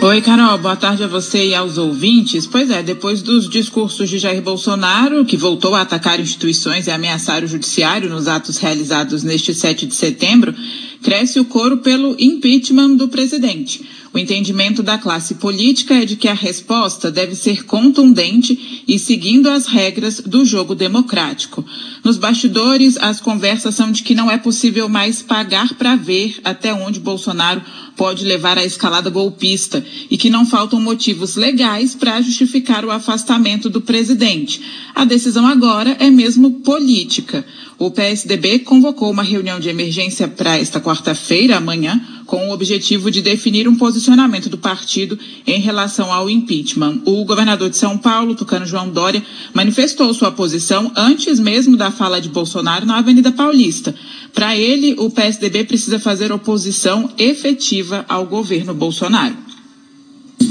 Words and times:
Oi, 0.00 0.20
Carol, 0.22 0.56
boa 0.56 0.74
tarde 0.74 1.02
a 1.02 1.06
você 1.06 1.48
e 1.48 1.54
aos 1.54 1.76
ouvintes. 1.76 2.46
Pois 2.46 2.70
é, 2.70 2.82
depois 2.82 3.20
dos 3.20 3.48
discursos 3.48 4.08
de 4.08 4.18
Jair 4.18 4.40
Bolsonaro, 4.40 5.24
que 5.24 5.36
voltou 5.36 5.74
a 5.74 5.82
atacar 5.82 6.18
instituições 6.18 6.86
e 6.86 6.90
ameaçar 6.90 7.44
o 7.44 7.46
judiciário 7.46 8.08
nos 8.08 8.26
atos 8.26 8.56
realizados 8.56 9.22
neste 9.22 9.54
7 9.54 9.86
de 9.86 9.94
setembro, 9.94 10.54
cresce 11.02 11.38
o 11.38 11.44
coro 11.44 11.78
pelo 11.78 12.16
impeachment 12.18 12.96
do 12.96 13.08
presidente. 13.08 13.84
O 14.14 14.18
entendimento 14.18 14.80
da 14.80 14.96
classe 14.96 15.34
política 15.34 15.94
é 15.94 16.04
de 16.04 16.14
que 16.14 16.28
a 16.28 16.34
resposta 16.34 17.10
deve 17.10 17.34
ser 17.34 17.64
contundente 17.64 18.84
e 18.86 18.96
seguindo 18.96 19.50
as 19.50 19.66
regras 19.66 20.20
do 20.20 20.44
jogo 20.44 20.72
democrático. 20.72 21.66
Nos 22.04 22.16
bastidores, 22.16 22.96
as 22.96 23.20
conversas 23.20 23.74
são 23.74 23.90
de 23.90 24.04
que 24.04 24.14
não 24.14 24.30
é 24.30 24.38
possível 24.38 24.88
mais 24.88 25.20
pagar 25.20 25.74
para 25.74 25.96
ver 25.96 26.36
até 26.44 26.72
onde 26.72 27.00
Bolsonaro 27.00 27.60
pode 27.96 28.24
levar 28.24 28.58
à 28.58 28.64
escalada 28.64 29.10
golpista 29.10 29.84
e 30.10 30.16
que 30.16 30.30
não 30.30 30.46
faltam 30.46 30.80
motivos 30.80 31.36
legais 31.36 31.94
para 31.94 32.20
justificar 32.20 32.84
o 32.84 32.90
afastamento 32.90 33.70
do 33.70 33.80
presidente. 33.80 34.60
A 34.94 35.04
decisão 35.04 35.46
agora 35.46 35.96
é 36.00 36.10
mesmo 36.10 36.60
política. 36.60 37.44
O 37.78 37.90
PSDB 37.90 38.60
convocou 38.60 39.10
uma 39.10 39.22
reunião 39.22 39.58
de 39.58 39.68
emergência 39.68 40.28
para 40.28 40.58
esta 40.58 40.80
quarta-feira, 40.80 41.56
amanhã, 41.56 42.00
com 42.26 42.48
o 42.48 42.52
objetivo 42.52 43.10
de 43.10 43.22
definir 43.22 43.68
um 43.68 43.76
posicionamento 43.76 44.48
do 44.48 44.58
partido 44.58 45.18
em 45.46 45.60
relação 45.60 46.12
ao 46.12 46.28
impeachment. 46.28 47.00
O 47.04 47.24
governador 47.24 47.70
de 47.70 47.76
São 47.76 47.98
Paulo, 47.98 48.34
Tucano 48.34 48.66
João 48.66 48.88
Dória, 48.88 49.22
manifestou 49.52 50.12
sua 50.14 50.32
posição 50.32 50.90
antes 50.96 51.38
mesmo 51.38 51.76
da 51.76 51.90
fala 51.90 52.20
de 52.20 52.28
Bolsonaro 52.28 52.86
na 52.86 52.98
Avenida 52.98 53.30
Paulista. 53.32 53.94
Para 54.32 54.56
ele, 54.56 54.94
o 54.98 55.10
PSDB 55.10 55.64
precisa 55.64 55.98
fazer 55.98 56.32
oposição 56.32 57.10
efetiva 57.18 58.04
ao 58.08 58.26
governo 58.26 58.74
Bolsonaro. 58.74 59.36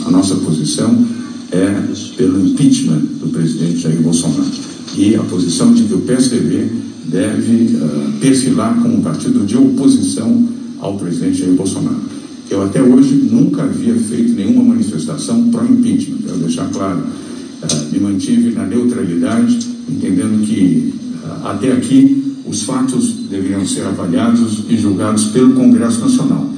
A 0.05 0.11
nossa 0.11 0.35
posição 0.35 1.07
é 1.51 2.15
pelo 2.17 2.47
impeachment 2.47 2.99
do 3.21 3.29
presidente 3.29 3.79
Jair 3.79 4.01
Bolsonaro 4.01 4.49
e 4.97 5.15
a 5.15 5.23
posição 5.23 5.73
de 5.73 5.83
que 5.83 5.93
o 5.93 6.01
PSDB 6.01 6.69
deve 7.05 7.75
uh, 7.75 8.11
perfilar 8.19 8.81
como 8.81 9.01
partido 9.01 9.45
de 9.45 9.57
oposição 9.57 10.47
ao 10.83 10.97
presidente 10.97 11.39
Jair 11.39 11.53
Bolsonaro. 11.53 12.01
Eu 12.49 12.61
até 12.61 12.81
hoje 12.81 13.13
nunca 13.31 13.63
havia 13.63 13.95
feito 13.95 14.33
nenhuma 14.33 14.63
manifestação 14.63 15.49
pró-impeachment, 15.49 16.17
quero 16.25 16.37
deixar 16.39 16.69
claro. 16.69 16.99
Uh, 16.99 17.93
me 17.93 17.99
mantive 18.01 18.51
na 18.51 18.65
neutralidade, 18.65 19.65
entendendo 19.89 20.45
que 20.45 20.93
uh, 21.23 21.47
até 21.47 21.71
aqui 21.71 22.35
os 22.45 22.63
fatos 22.63 23.13
deveriam 23.29 23.65
ser 23.65 23.85
avaliados 23.85 24.65
e 24.69 24.77
julgados 24.77 25.27
pelo 25.27 25.53
Congresso 25.53 26.01
Nacional. 26.01 26.49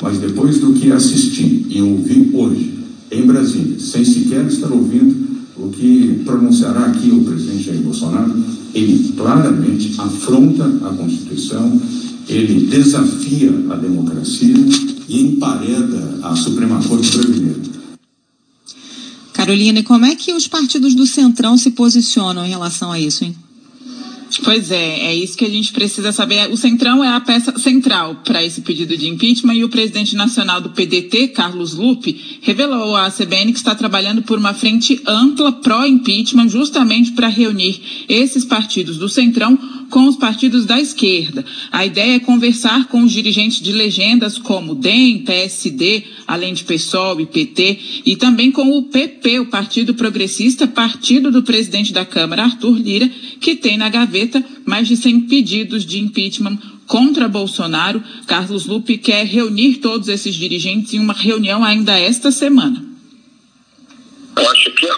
Mas 0.00 0.18
depois 0.18 0.58
do 0.58 0.72
que 0.72 0.92
assisti 0.92 1.66
e 1.68 1.82
ouvi 1.82 2.30
hoje 2.32 2.72
em 3.10 3.26
Brasília, 3.26 3.78
sem 3.80 4.04
sequer 4.04 4.46
estar 4.46 4.70
ouvindo 4.70 5.32
o 5.56 5.68
que 5.68 6.22
pronunciará 6.24 6.86
aqui 6.86 7.10
o 7.10 7.24
presidente 7.24 7.64
Jair 7.64 7.80
Bolsonaro, 7.80 8.32
ele 8.72 9.12
claramente 9.16 9.94
afronta 9.98 10.64
a 10.64 10.90
Constituição, 10.90 11.80
ele 12.28 12.66
desafia 12.66 13.50
a 13.70 13.76
democracia 13.76 14.54
e 15.08 15.20
empareda 15.20 16.20
a 16.22 16.34
Suprema 16.36 16.82
Corte 16.82 17.16
Brasileira. 17.18 17.62
Carolina, 19.32 19.80
e 19.80 19.82
como 19.82 20.04
é 20.04 20.14
que 20.14 20.32
os 20.32 20.46
partidos 20.46 20.94
do 20.94 21.06
Centrão 21.06 21.56
se 21.58 21.72
posicionam 21.72 22.46
em 22.46 22.50
relação 22.50 22.92
a 22.92 23.00
isso, 23.00 23.24
hein? 23.24 23.34
Pois 24.44 24.70
é, 24.70 25.00
é 25.06 25.14
isso 25.14 25.36
que 25.36 25.44
a 25.44 25.50
gente 25.50 25.72
precisa 25.72 26.10
saber. 26.10 26.50
O 26.50 26.56
Centrão 26.56 27.04
é 27.04 27.08
a 27.08 27.20
peça 27.20 27.56
central 27.58 28.22
para 28.24 28.42
esse 28.42 28.62
pedido 28.62 28.96
de 28.96 29.08
impeachment 29.08 29.54
e 29.54 29.64
o 29.64 29.68
presidente 29.68 30.16
nacional 30.16 30.60
do 30.60 30.70
PDT, 30.70 31.28
Carlos 31.28 31.74
Lupe, 31.74 32.38
revelou 32.40 32.96
à 32.96 33.10
CBN 33.10 33.52
que 33.52 33.58
está 33.58 33.74
trabalhando 33.74 34.22
por 34.22 34.38
uma 34.38 34.54
frente 34.54 35.00
ampla 35.06 35.52
pró-impeachment 35.52 36.48
justamente 36.48 37.12
para 37.12 37.28
reunir 37.28 37.80
esses 38.08 38.44
partidos 38.44 38.96
do 38.96 39.08
Centrão 39.08 39.58
com 39.92 40.08
os 40.08 40.16
partidos 40.16 40.64
da 40.64 40.80
esquerda. 40.80 41.44
A 41.70 41.84
ideia 41.84 42.16
é 42.16 42.18
conversar 42.18 42.88
com 42.88 43.02
os 43.02 43.12
dirigentes 43.12 43.60
de 43.60 43.72
legendas 43.72 44.38
como 44.38 44.74
DEM, 44.74 45.18
PSD, 45.18 46.04
além 46.26 46.54
de 46.54 46.64
PSOL 46.64 47.20
e 47.20 47.26
PT, 47.26 47.78
e 48.06 48.16
também 48.16 48.50
com 48.50 48.78
o 48.78 48.84
PP, 48.84 49.40
o 49.40 49.46
Partido 49.46 49.92
Progressista, 49.92 50.66
partido 50.66 51.30
do 51.30 51.42
presidente 51.42 51.92
da 51.92 52.06
Câmara, 52.06 52.44
Arthur 52.44 52.78
Lira, 52.78 53.10
que 53.38 53.54
tem 53.54 53.76
na 53.76 53.90
gaveta 53.90 54.42
mais 54.64 54.88
de 54.88 54.96
100 54.96 55.20
pedidos 55.22 55.84
de 55.84 55.98
impeachment 56.00 56.56
contra 56.86 57.28
Bolsonaro. 57.28 58.02
Carlos 58.26 58.64
Lupe 58.64 58.96
quer 58.96 59.26
reunir 59.26 59.74
todos 59.74 60.08
esses 60.08 60.34
dirigentes 60.34 60.94
em 60.94 61.00
uma 61.00 61.12
reunião 61.12 61.62
ainda 61.62 61.98
esta 61.98 62.30
semana. 62.30 62.91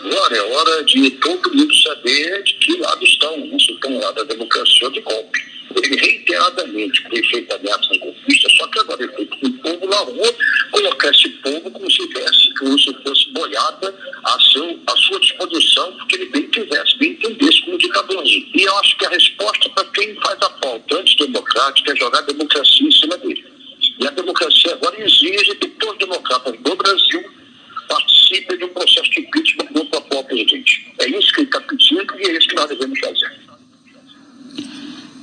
Agora 0.05 0.37
é 0.37 0.43
hora 0.43 0.85
de 0.85 1.11
todo 1.13 1.55
mundo 1.55 1.75
saber 1.77 2.43
de 2.43 2.53
que 2.55 2.77
lado 2.77 3.03
estão, 3.03 3.39
não 3.39 3.59
se 3.59 3.73
estão 3.73 3.99
lá 3.99 4.13
da 4.13 4.23
democracia 4.25 4.87
ou 4.87 4.91
de 4.91 5.01
golpe. 5.01 5.41
Ele 5.83 5.97
reiteradamente 5.97 7.03
foi 7.09 7.23
feito 7.23 7.55
ameaça 7.55 7.89
golpista, 7.99 8.51
só 8.51 8.67
que 8.67 8.81
agora 8.81 9.03
ele 9.03 9.13
foi 9.13 9.25
com 9.25 9.47
o 9.47 9.53
povo 9.61 9.87
na 9.87 9.97
rua, 9.97 10.35
colocar 10.73 11.09
esse 11.09 11.31
povo 11.31 11.71
como 11.71 11.91
se 11.91 12.07
tivesse, 12.07 12.55
como 12.59 12.79
se 12.79 12.93
fosse 13.03 13.31
boiada 13.33 13.95
a, 14.25 14.39
seu, 14.53 14.79
a 14.87 14.97
sua 14.99 15.21
disposição, 15.21 15.93
porque 15.97 16.17
ele 16.17 16.27
bem 16.27 16.51
quisesse, 16.51 16.99
bem 16.99 17.13
entendesse 17.13 17.63
como 17.63 17.79
ditador. 17.79 18.23
E 18.27 18.63
eu 18.63 18.77
acho 18.77 18.99
que 18.99 19.07
a 19.07 19.09
resposta 19.09 19.71
para 19.71 19.85
quem 19.87 20.15
faz 20.17 20.39
a 20.43 20.51
pauta 20.51 21.01
antidemocrática 21.01 21.93
é 21.93 21.97
jogar 21.97 22.19
a 22.19 22.27
democracia 22.27 22.87
em 22.87 22.93
cima 22.93 23.17
dele. 23.17 23.43
E 23.99 24.07
a 24.07 24.11
democracia 24.11 24.75
agora 24.75 25.03
exige 25.03 25.55
que 25.55 25.69
todos 25.69 25.95
os 25.95 25.99
democratas 25.99 26.61
do 26.61 26.77
Brasil 26.77 27.25
participem 27.89 28.59
de 28.59 28.65
um 28.65 28.69
processo 28.69 29.11
de 29.11 29.21
impeachment 29.21 29.84
É 30.99 31.19
isso 31.19 31.33
que 31.33 31.41
ele 31.41 31.49
está 31.49 31.61
pedindo 31.61 32.15
e 32.19 32.27
é 32.27 32.39
isso 32.39 32.49
que 32.49 32.55
nós 32.55 32.69
devemos 32.69 32.99
fazer. 32.99 33.45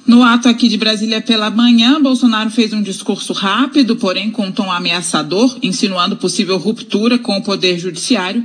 No 0.05 0.23
ato 0.23 0.49
aqui 0.49 0.67
de 0.67 0.77
Brasília 0.77 1.21
pela 1.21 1.49
manhã, 1.49 2.01
Bolsonaro 2.01 2.49
fez 2.49 2.73
um 2.73 2.81
discurso 2.81 3.31
rápido, 3.31 3.95
porém 3.95 4.29
com 4.29 4.51
tom 4.51 4.71
ameaçador, 4.71 5.57
insinuando 5.61 6.17
possível 6.17 6.57
ruptura 6.57 7.17
com 7.17 7.37
o 7.37 7.43
Poder 7.43 7.79
Judiciário 7.79 8.43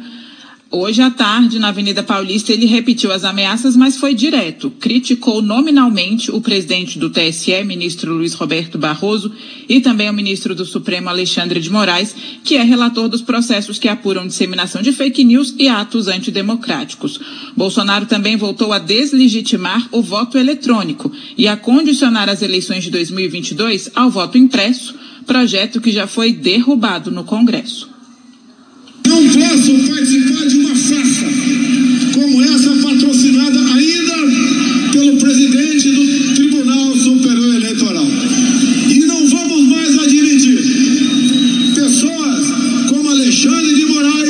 Hoje 0.68 1.00
à 1.00 1.12
tarde, 1.12 1.60
na 1.60 1.68
Avenida 1.68 2.02
Paulista, 2.02 2.52
ele 2.52 2.66
repetiu 2.66 3.12
as 3.12 3.22
ameaças, 3.22 3.76
mas 3.76 3.96
foi 3.96 4.14
direto. 4.14 4.68
Criticou 4.68 5.40
nominalmente 5.40 6.32
o 6.32 6.40
presidente 6.40 6.98
do 6.98 7.08
TSE, 7.08 7.62
ministro 7.62 8.12
Luiz 8.12 8.34
Roberto 8.34 8.76
Barroso, 8.76 9.30
e 9.68 9.80
também 9.80 10.10
o 10.10 10.12
ministro 10.12 10.56
do 10.56 10.64
Supremo, 10.64 11.08
Alexandre 11.08 11.60
de 11.60 11.70
Moraes, 11.70 12.16
que 12.42 12.56
é 12.56 12.64
relator 12.64 13.08
dos 13.08 13.22
processos 13.22 13.78
que 13.78 13.86
apuram 13.86 14.26
disseminação 14.26 14.82
de 14.82 14.90
fake 14.90 15.22
news 15.22 15.54
e 15.56 15.68
atos 15.68 16.08
antidemocráticos. 16.08 17.20
Bolsonaro 17.56 18.06
também 18.06 18.36
voltou 18.36 18.72
a 18.72 18.80
deslegitimar 18.80 19.88
o 19.92 20.02
voto 20.02 20.36
eletrônico 20.36 21.12
e 21.38 21.46
a 21.46 21.56
condicionar 21.56 22.28
as 22.28 22.42
eleições 22.42 22.82
de 22.82 22.90
2022 22.90 23.92
ao 23.94 24.10
voto 24.10 24.36
impresso, 24.36 24.96
projeto 25.24 25.80
que 25.80 25.92
já 25.92 26.08
foi 26.08 26.32
derrubado 26.32 27.12
no 27.12 27.22
Congresso. 27.22 27.95
Posso 29.56 29.72
participar 29.88 30.46
de 30.46 30.56
uma 30.58 30.74
farsa 30.76 31.24
como 32.12 32.42
essa 32.42 32.76
patrocinada 32.76 33.58
ainda 33.72 34.92
pelo 34.92 35.16
presidente 35.16 35.92
do 35.92 36.34
Tribunal 36.34 36.94
Superior 36.94 37.54
Eleitoral. 37.54 38.06
E 38.90 38.98
não 39.06 39.26
vamos 39.26 39.62
mais 39.68 39.98
admitir 39.98 40.58
pessoas 41.74 42.52
como 42.90 43.08
Alexandre 43.08 43.74
de 43.74 43.86
Moraes 43.86 44.25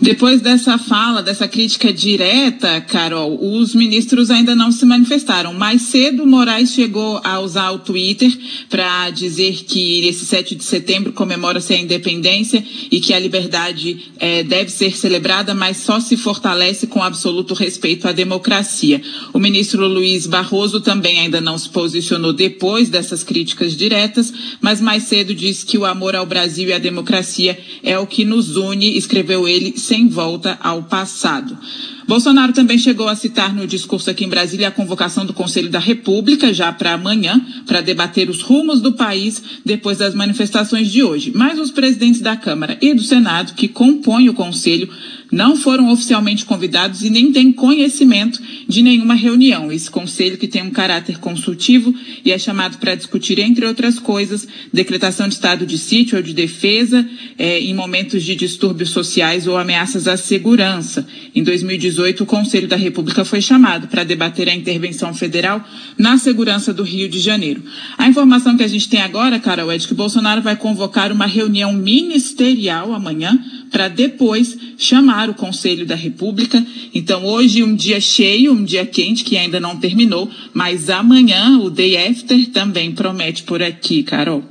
Depois 0.00 0.40
dessa 0.40 0.78
fala, 0.78 1.22
dessa 1.22 1.46
crítica 1.46 1.92
direta, 1.92 2.80
Carol, 2.80 3.38
os 3.38 3.74
ministros 3.74 4.30
ainda 4.30 4.54
não 4.54 4.72
se 4.72 4.86
manifestaram. 4.86 5.52
Mais 5.52 5.82
cedo, 5.82 6.26
Moraes 6.26 6.72
chegou 6.72 7.20
a 7.22 7.38
usar 7.38 7.70
o 7.72 7.78
Twitter 7.80 8.32
para 8.70 9.10
dizer 9.10 9.62
que 9.64 10.06
esse 10.08 10.24
7 10.24 10.54
de 10.54 10.64
setembro 10.64 11.12
comemora-se 11.12 11.74
a 11.74 11.78
independência 11.78 12.64
e 12.90 12.98
que 12.98 13.12
a 13.12 13.18
liberdade 13.18 14.10
eh, 14.18 14.42
deve 14.42 14.70
ser 14.70 14.96
celebrada, 14.96 15.54
mas 15.54 15.76
só 15.76 16.00
se 16.00 16.16
fortalece 16.16 16.86
com 16.86 17.02
absoluto 17.02 17.52
respeito 17.52 18.08
à 18.08 18.12
democracia. 18.12 19.02
O 19.34 19.38
ministro 19.38 19.86
Luiz 19.86 20.26
Barroso 20.26 20.80
também 20.80 21.20
ainda 21.20 21.42
não 21.42 21.58
se 21.58 21.68
posicionou 21.68 22.32
depois 22.32 22.88
dessas 22.88 23.22
críticas 23.22 23.76
diretas, 23.76 24.32
mas 24.62 24.80
mais 24.80 25.02
cedo 25.02 25.34
disse 25.34 25.66
que 25.66 25.76
o 25.76 25.84
amor 25.84 26.16
ao 26.16 26.24
Brasil 26.24 26.70
e 26.70 26.72
à 26.72 26.78
democracia 26.78 27.58
é 27.82 27.98
o 27.98 28.06
que 28.06 28.24
nos 28.24 28.56
une, 28.56 28.96
escreveu 28.96 29.46
ele 29.46 29.74
sem 29.90 30.06
volta 30.06 30.56
ao 30.62 30.84
passado. 30.84 31.58
Bolsonaro 32.06 32.52
também 32.52 32.78
chegou 32.78 33.08
a 33.08 33.16
citar 33.16 33.52
no 33.52 33.66
discurso 33.66 34.08
aqui 34.08 34.24
em 34.24 34.28
Brasília 34.28 34.68
a 34.68 34.70
convocação 34.70 35.26
do 35.26 35.32
Conselho 35.32 35.68
da 35.68 35.80
República 35.80 36.54
já 36.54 36.72
para 36.72 36.92
amanhã, 36.92 37.44
para 37.66 37.80
debater 37.80 38.30
os 38.30 38.40
rumos 38.40 38.80
do 38.80 38.92
país 38.92 39.42
depois 39.64 39.98
das 39.98 40.14
manifestações 40.14 40.92
de 40.92 41.02
hoje. 41.02 41.32
Mas 41.34 41.58
os 41.58 41.72
presidentes 41.72 42.20
da 42.20 42.36
Câmara 42.36 42.78
e 42.80 42.94
do 42.94 43.02
Senado, 43.02 43.54
que 43.54 43.66
compõem 43.66 44.28
o 44.28 44.34
Conselho, 44.34 44.88
não 45.30 45.56
foram 45.56 45.90
oficialmente 45.90 46.44
convidados 46.44 47.02
e 47.02 47.10
nem 47.10 47.32
têm 47.32 47.52
conhecimento 47.52 48.40
de 48.68 48.82
nenhuma 48.82 49.14
reunião. 49.14 49.70
Esse 49.70 49.90
conselho 49.90 50.36
que 50.36 50.48
tem 50.48 50.62
um 50.62 50.70
caráter 50.70 51.18
consultivo 51.18 51.94
e 52.24 52.32
é 52.32 52.38
chamado 52.38 52.78
para 52.78 52.94
discutir, 52.94 53.38
entre 53.38 53.64
outras 53.66 53.98
coisas, 53.98 54.46
decretação 54.72 55.28
de 55.28 55.34
estado 55.34 55.64
de 55.66 55.78
sítio 55.78 56.16
ou 56.16 56.22
de 56.22 56.32
defesa 56.32 57.08
é, 57.38 57.60
em 57.60 57.74
momentos 57.74 58.22
de 58.22 58.34
distúrbios 58.34 58.90
sociais 58.90 59.46
ou 59.46 59.56
ameaças 59.56 60.08
à 60.08 60.16
segurança. 60.16 61.06
Em 61.34 61.42
2018, 61.42 62.22
o 62.22 62.26
Conselho 62.26 62.68
da 62.68 62.76
República 62.76 63.24
foi 63.24 63.40
chamado 63.40 63.88
para 63.88 64.04
debater 64.04 64.48
a 64.48 64.54
intervenção 64.54 65.14
federal 65.14 65.64
na 65.96 66.18
segurança 66.18 66.72
do 66.72 66.82
Rio 66.82 67.08
de 67.08 67.18
Janeiro. 67.18 67.62
A 67.96 68.08
informação 68.08 68.56
que 68.56 68.62
a 68.62 68.68
gente 68.68 68.88
tem 68.88 69.00
agora, 69.00 69.38
Carol, 69.38 69.70
é 69.70 69.78
de 69.78 69.86
que 69.86 69.94
Bolsonaro 69.94 70.42
vai 70.42 70.56
convocar 70.56 71.12
uma 71.12 71.26
reunião 71.26 71.72
ministerial 71.72 72.92
amanhã 72.92 73.38
para 73.70 73.88
depois 73.88 74.56
chamar 74.76 75.30
o 75.30 75.34
Conselho 75.34 75.86
da 75.86 75.94
República. 75.94 76.64
Então, 76.94 77.24
hoje 77.24 77.62
um 77.62 77.74
dia 77.74 78.00
cheio, 78.00 78.52
um 78.52 78.64
dia 78.64 78.84
quente 78.84 79.24
que 79.24 79.36
ainda 79.36 79.60
não 79.60 79.76
terminou, 79.76 80.28
mas 80.52 80.90
amanhã 80.90 81.58
o 81.58 81.70
Day 81.70 81.96
After 81.96 82.48
também 82.48 82.92
promete 82.92 83.42
por 83.44 83.62
aqui, 83.62 84.02
Carol. 84.02 84.49